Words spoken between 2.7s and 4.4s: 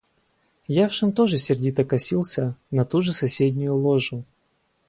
на ту же соседнюю ложу.